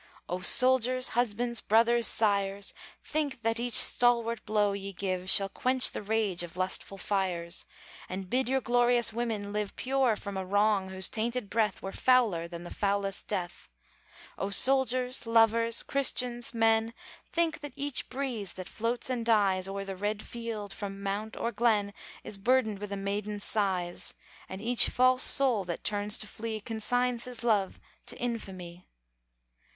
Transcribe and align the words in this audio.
O 0.27 0.39
soldiers, 0.41 1.09
husbands, 1.09 1.61
brothers, 1.61 2.07
sires! 2.07 2.73
Think 3.03 3.43
that 3.43 3.59
each 3.59 3.75
stalwart 3.75 4.43
blow 4.47 4.73
ye 4.73 4.93
give 4.93 5.29
Shall 5.29 5.47
quench 5.47 5.91
the 5.91 6.01
rage 6.01 6.41
of 6.41 6.57
lustful 6.57 6.97
fires, 6.97 7.67
And 8.09 8.27
bid 8.27 8.49
your 8.49 8.61
glorious 8.61 9.13
women 9.13 9.53
live 9.53 9.75
Pure 9.75 10.15
from 10.15 10.37
a 10.37 10.43
wrong 10.43 10.89
whose 10.89 11.07
tainted 11.07 11.51
breath 11.51 11.83
Were 11.83 11.91
fouler 11.91 12.47
than 12.47 12.63
the 12.63 12.73
foulest 12.73 13.27
death. 13.27 13.69
O 14.39 14.49
soldiers, 14.49 15.27
lovers, 15.27 15.83
Christians, 15.83 16.51
men! 16.51 16.95
Think 17.31 17.59
that 17.59 17.73
each 17.75 18.09
breeze 18.09 18.53
that 18.53 18.67
floats 18.67 19.07
and 19.07 19.23
dies 19.23 19.67
O'er 19.67 19.85
the 19.85 19.95
red 19.95 20.23
field, 20.23 20.73
from 20.73 21.03
mount 21.03 21.37
or 21.37 21.51
glen, 21.51 21.93
Is 22.23 22.39
burdened 22.39 22.79
with 22.79 22.91
a 22.91 22.97
maiden's 22.97 23.43
sighs 23.43 24.15
And 24.49 24.63
each 24.63 24.89
false 24.89 25.21
soul 25.21 25.63
that 25.65 25.83
turns 25.83 26.17
to 26.17 26.25
flee, 26.27 26.59
Consigns 26.59 27.25
his 27.25 27.43
love 27.43 27.79
to 28.07 28.17
infamy! 28.17 28.87